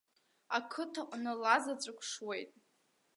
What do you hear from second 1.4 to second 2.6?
ла заҵәык шуеит.